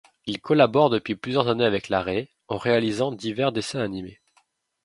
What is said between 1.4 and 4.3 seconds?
années avec la Rai, en réalisant diversdessins animés.